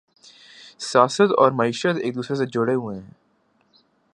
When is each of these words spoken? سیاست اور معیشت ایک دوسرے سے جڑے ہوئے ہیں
سیاست 0.79 1.31
اور 1.37 1.51
معیشت 1.51 1.99
ایک 2.01 2.15
دوسرے 2.15 2.35
سے 2.35 2.45
جڑے 2.45 2.73
ہوئے 2.73 2.97
ہیں 2.99 3.09